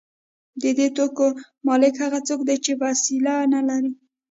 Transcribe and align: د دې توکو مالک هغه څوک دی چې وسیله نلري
د 0.61 0.63
دې 0.77 0.87
توکو 0.97 1.27
مالک 1.67 1.93
هغه 2.03 2.19
څوک 2.27 2.39
دی 2.47 2.57
چې 2.65 2.71
وسیله 2.85 3.33
نلري 3.53 3.91